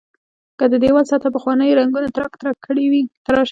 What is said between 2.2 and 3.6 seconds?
ترک کړې وي تراش کړئ.